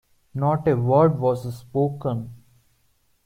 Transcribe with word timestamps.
Not 0.33 0.67
a 0.67 0.75
word 0.75 1.19
was 1.19 1.55
spoken. 1.55 2.31